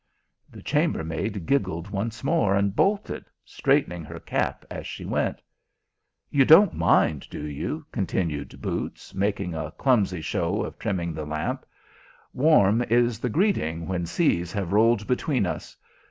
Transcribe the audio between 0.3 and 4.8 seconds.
The chambermaid giggled once more and bolted, straightening her cap